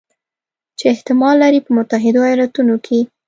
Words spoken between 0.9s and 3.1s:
احتمال لري په متحدو ایالتونو کې